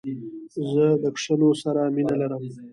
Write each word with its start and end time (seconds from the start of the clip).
زه 0.71 0.85
د 1.03 1.05
کښلو 1.15 1.49
سره 1.63 1.81
مینه 1.95 2.15
لرم. 2.21 2.43